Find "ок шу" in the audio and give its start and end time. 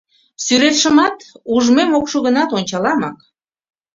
1.97-2.17